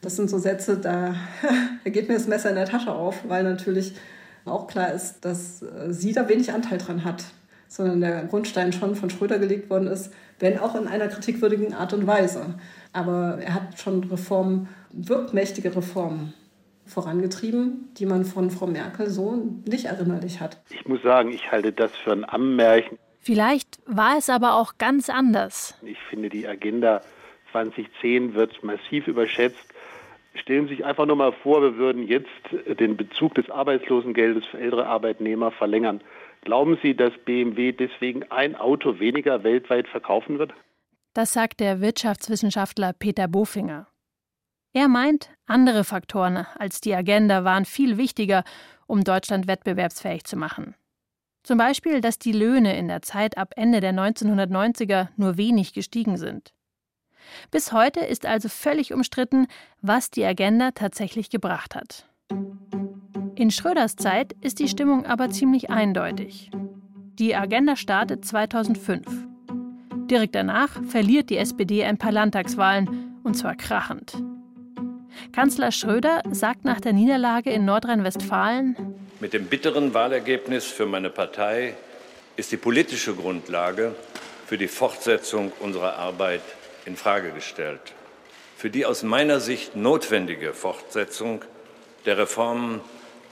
[0.00, 1.14] Das sind so Sätze, da,
[1.84, 3.94] geht mir das Messer in der Tasche auf, weil natürlich
[4.44, 7.24] auch klar ist, dass äh, sie da wenig Anteil dran hat,
[7.66, 11.92] sondern der Grundstein schon von Schröder gelegt worden ist, wenn auch in einer kritikwürdigen Art
[11.92, 12.54] und Weise.
[12.92, 16.32] Aber er hat schon Reformen, wirkmächtige Reformen
[16.88, 20.60] vorangetrieben, die man von Frau Merkel so nicht erinnerlich hat.
[20.70, 22.98] Ich muss sagen, ich halte das für ein Ammärchen.
[23.20, 25.78] Vielleicht war es aber auch ganz anders.
[25.82, 27.02] Ich finde, die Agenda
[27.52, 29.74] 2010 wird massiv überschätzt.
[30.34, 32.28] Stellen Sie sich einfach nur mal vor, wir würden jetzt
[32.78, 36.00] den Bezug des Arbeitslosengeldes für ältere Arbeitnehmer verlängern.
[36.42, 40.52] Glauben Sie, dass BMW deswegen ein Auto weniger weltweit verkaufen wird?
[41.14, 43.88] Das sagt der Wirtschaftswissenschaftler Peter Bofinger.
[44.72, 48.44] Er meint, andere Faktoren als die Agenda waren viel wichtiger,
[48.86, 50.74] um Deutschland wettbewerbsfähig zu machen.
[51.42, 56.16] Zum Beispiel, dass die Löhne in der Zeit ab Ende der 1990er nur wenig gestiegen
[56.16, 56.52] sind.
[57.50, 59.46] Bis heute ist also völlig umstritten,
[59.80, 62.08] was die Agenda tatsächlich gebracht hat.
[63.34, 66.50] In Schröders Zeit ist die Stimmung aber ziemlich eindeutig.
[67.18, 69.06] Die Agenda startet 2005.
[70.10, 74.16] Direkt danach verliert die SPD ein paar Landtagswahlen, und zwar krachend.
[75.32, 78.76] Kanzler Schröder sagt nach der Niederlage in Nordrhein-Westfalen,
[79.20, 81.74] mit dem bitteren Wahlergebnis für meine Partei
[82.36, 83.96] ist die politische Grundlage
[84.46, 86.42] für die Fortsetzung unserer Arbeit
[86.86, 87.80] in Frage gestellt.
[88.56, 91.44] Für die aus meiner Sicht notwendige Fortsetzung
[92.06, 92.80] der Reformen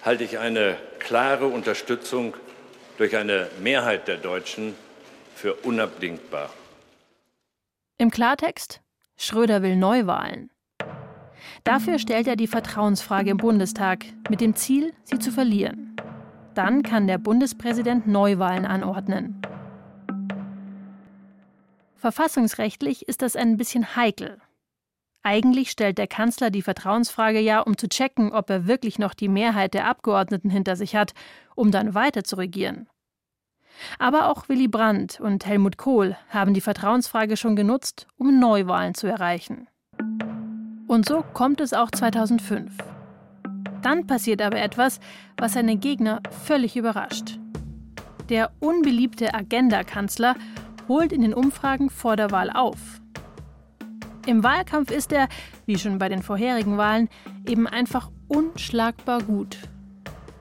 [0.04, 2.34] halte ich eine klare Unterstützung
[2.98, 4.74] durch eine Mehrheit der Deutschen
[5.36, 6.50] für unabdingbar.
[7.98, 8.80] Im Klartext,
[9.16, 10.50] Schröder will Neuwahlen.
[11.66, 15.96] Dafür stellt er die Vertrauensfrage im Bundestag mit dem Ziel, sie zu verlieren.
[16.54, 19.42] Dann kann der Bundespräsident Neuwahlen anordnen.
[21.96, 24.38] Verfassungsrechtlich ist das ein bisschen heikel.
[25.24, 29.28] Eigentlich stellt der Kanzler die Vertrauensfrage ja, um zu checken, ob er wirklich noch die
[29.28, 31.14] Mehrheit der Abgeordneten hinter sich hat,
[31.56, 32.88] um dann weiter zu regieren.
[33.98, 39.08] Aber auch Willy Brandt und Helmut Kohl haben die Vertrauensfrage schon genutzt, um Neuwahlen zu
[39.08, 39.66] erreichen.
[40.86, 42.72] Und so kommt es auch 2005.
[43.82, 45.00] Dann passiert aber etwas,
[45.36, 47.38] was seine Gegner völlig überrascht.
[48.28, 50.36] Der unbeliebte Agenda-Kanzler
[50.88, 53.00] holt in den Umfragen vor der Wahl auf.
[54.26, 55.28] Im Wahlkampf ist er,
[55.66, 57.08] wie schon bei den vorherigen Wahlen,
[57.48, 59.56] eben einfach unschlagbar gut.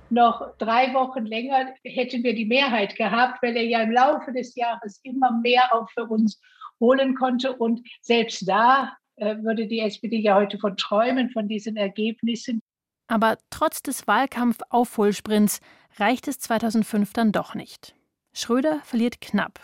[0.09, 4.55] Noch drei Wochen länger hätten wir die Mehrheit gehabt, weil er ja im Laufe des
[4.55, 6.39] Jahres immer mehr auch für uns
[6.79, 7.55] holen konnte.
[7.55, 12.59] Und selbst da würde die SPD ja heute von träumen, von diesen Ergebnissen.
[13.07, 15.59] Aber trotz des Wahlkampf-Aufholsprints
[15.97, 17.95] reicht es 2005 dann doch nicht.
[18.33, 19.59] Schröder verliert knapp,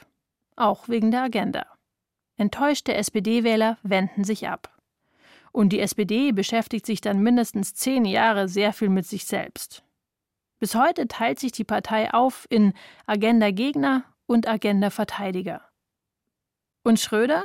[0.56, 1.66] auch wegen der Agenda.
[2.38, 4.78] Enttäuschte SPD-Wähler wenden sich ab.
[5.52, 9.84] Und die SPD beschäftigt sich dann mindestens zehn Jahre sehr viel mit sich selbst.
[10.60, 12.74] Bis heute teilt sich die Partei auf in
[13.06, 15.68] Agenda-Gegner und Agenda-Verteidiger.
[16.84, 17.44] Und Schröder?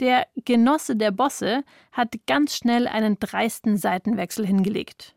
[0.00, 5.14] Der Genosse der Bosse hat ganz schnell einen dreisten Seitenwechsel hingelegt.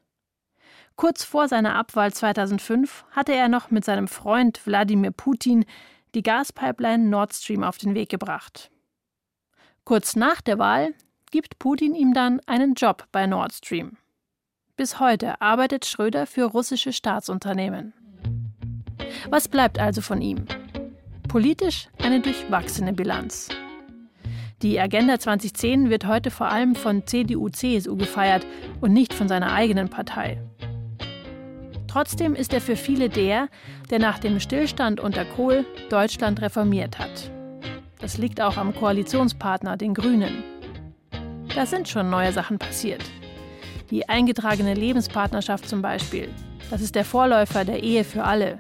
[0.96, 5.66] Kurz vor seiner Abwahl 2005 hatte er noch mit seinem Freund Wladimir Putin
[6.14, 8.72] die Gaspipeline Nord Stream auf den Weg gebracht.
[9.84, 10.94] Kurz nach der Wahl
[11.32, 13.98] gibt Putin ihm dann einen Job bei Nord Stream.
[14.78, 17.94] Bis heute arbeitet Schröder für russische Staatsunternehmen.
[19.30, 20.46] Was bleibt also von ihm?
[21.28, 23.50] Politisch eine durchwachsene Bilanz.
[24.62, 28.46] Die Agenda 2010 wird heute vor allem von CDU-CSU gefeiert
[28.80, 30.42] und nicht von seiner eigenen Partei.
[31.88, 33.50] Trotzdem ist er für viele der,
[33.90, 37.32] der nach dem Stillstand unter Kohl Deutschland reformiert hat.
[38.00, 40.44] Das liegt auch am Koalitionspartner, den Grünen.
[41.54, 43.04] Da sind schon neue Sachen passiert.
[43.92, 46.30] Die eingetragene Lebenspartnerschaft zum Beispiel.
[46.70, 48.60] Das ist der Vorläufer der Ehe für alle.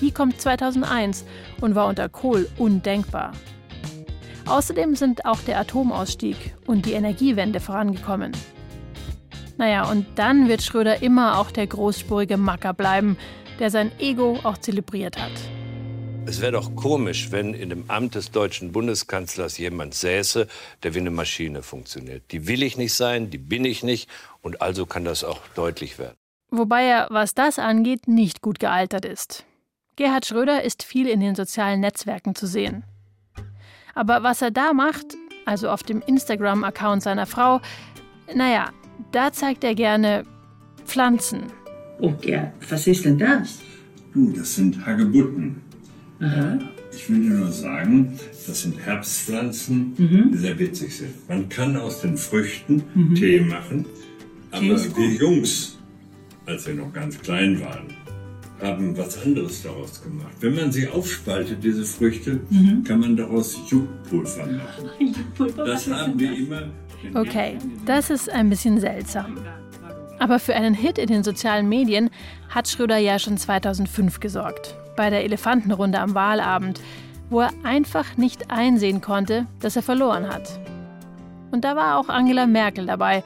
[0.00, 1.24] Die kommt 2001
[1.60, 3.32] und war unter Kohl undenkbar.
[4.48, 8.32] Außerdem sind auch der Atomausstieg und die Energiewende vorangekommen.
[9.58, 13.18] Naja, und dann wird Schröder immer auch der großspurige Macker bleiben,
[13.58, 15.32] der sein Ego auch zelebriert hat.
[16.24, 20.46] Es wäre doch komisch, wenn in dem Amt des deutschen Bundeskanzlers jemand säße,
[20.82, 22.22] der wie eine Maschine funktioniert.
[22.30, 24.08] Die will ich nicht sein, die bin ich nicht
[24.42, 26.16] und also kann das auch deutlich werden.
[26.50, 29.44] Wobei er, was das angeht, nicht gut gealtert ist.
[29.96, 32.84] Gerhard Schröder ist viel in den sozialen Netzwerken zu sehen.
[33.98, 37.60] Aber was er da macht, also auf dem Instagram-Account seiner Frau,
[38.32, 38.70] naja,
[39.10, 40.22] da zeigt er gerne
[40.84, 41.40] Pflanzen.
[41.98, 43.58] Oh ja, was ist denn das?
[44.14, 45.56] Du, das sind Hagebutten.
[46.20, 46.58] Aha.
[46.92, 50.30] Ich will dir nur sagen, das sind Herbstpflanzen, Mhm.
[50.32, 51.28] die sehr witzig sind.
[51.28, 53.14] Man kann aus den Früchten Mhm.
[53.16, 53.84] Tee machen,
[54.52, 55.76] Tee aber wir Jungs,
[56.46, 57.88] als wir noch ganz klein waren,
[58.60, 60.32] haben was anderes daraus gemacht.
[60.40, 62.84] Wenn man sie aufspaltet, diese Früchte, Mhm.
[62.84, 65.14] kann man daraus Juckpulver machen.
[65.56, 66.62] Das haben wir immer.
[67.14, 69.38] Okay, das ist ein bisschen seltsam.
[70.18, 72.10] Aber für einen Hit in den sozialen Medien
[72.48, 74.74] hat Schröder ja schon 2005 gesorgt.
[74.96, 76.80] bei der Elefantenrunde am Wahlabend,
[77.30, 80.58] wo er einfach nicht einsehen konnte, dass er verloren hat.
[81.52, 83.22] Und da war auch Angela Merkel dabei,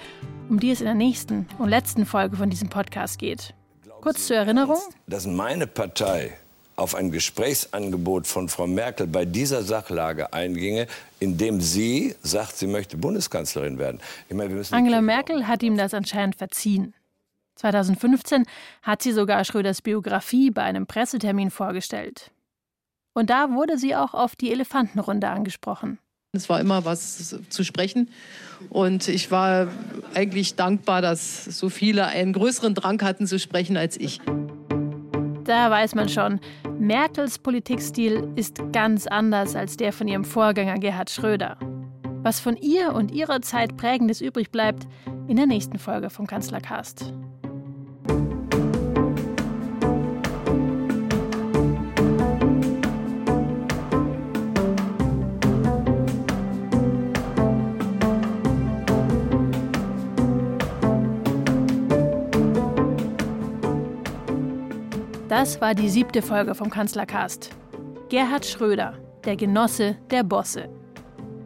[0.51, 3.55] um die es in der nächsten und letzten Folge von diesem Podcast geht.
[4.03, 4.81] Kurz zur Erinnerung.
[5.07, 6.33] Dass meine Partei
[6.75, 10.89] auf ein Gesprächsangebot von Frau Merkel bei dieser Sachlage einginge,
[11.21, 14.01] indem sie sagt, sie möchte Bundeskanzlerin werden.
[14.29, 16.95] Meine, Angela Merkel hat ihm das anscheinend verziehen.
[17.55, 18.45] 2015
[18.83, 22.33] hat sie sogar Schröders Biografie bei einem Pressetermin vorgestellt.
[23.15, 26.01] Und da wurde sie auch auf die Elefantenrunde angesprochen.
[26.35, 28.09] Es war immer was zu sprechen.
[28.71, 29.69] Und ich war
[30.15, 34.19] eigentlich dankbar, dass so viele einen größeren Drang hatten zu sprechen als ich.
[35.45, 36.41] Da weiß man schon,
[36.79, 41.59] Merkels Politikstil ist ganz anders als der von ihrem Vorgänger Gerhard Schröder.
[42.23, 44.87] Was von ihr und ihrer Zeit prägendes übrig bleibt,
[45.29, 47.13] in der nächsten Folge vom Kanzlercast.
[65.33, 67.49] Das war die siebte Folge vom Kanzlercast.
[68.11, 70.69] Gerhard Schröder, der Genosse der Bosse.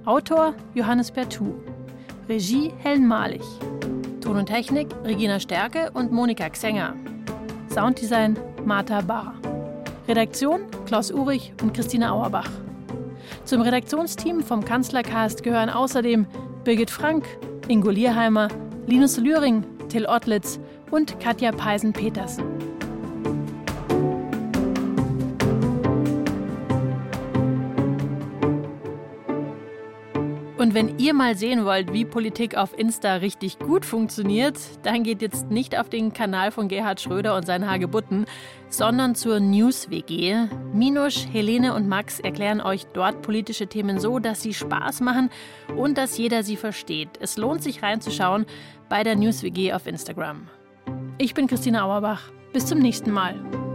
[0.05, 1.55] Autor Johannes Bertou.
[2.29, 3.47] Regie Helen Malich.
[4.21, 6.97] Ton und Technik Regina Stärke und Monika Xenger.
[7.73, 9.35] Sounddesign Martha Barr.
[10.09, 12.51] Redaktion Klaus Urich und Christina Auerbach.
[13.45, 16.27] Zum Redaktionsteam vom Kanzlercast gehören außerdem
[16.65, 17.25] Birgit Frank,
[17.69, 18.49] Ingo Lierheimer,
[18.89, 20.59] Linus Lühring, Till Ottlitz
[20.91, 22.56] und Katja Peisen-Petersen.
[30.77, 35.51] Wenn ihr mal sehen wollt, wie Politik auf Insta richtig gut funktioniert, dann geht jetzt
[35.51, 38.27] nicht auf den Kanal von Gerhard Schröder und seinen Hagebutten,
[38.69, 40.49] sondern zur News-WG.
[40.75, 45.31] Minusch, Helene und Max erklären euch dort politische Themen so, dass sie Spaß machen
[45.79, 47.09] und dass jeder sie versteht.
[47.21, 48.45] Es lohnt sich reinzuschauen
[48.91, 50.47] bei der News-WG auf Instagram.
[51.17, 52.31] Ich bin Christina Auerbach.
[52.53, 53.66] Bis zum nächsten Mal.